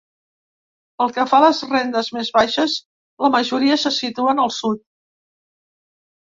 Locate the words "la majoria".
3.27-3.79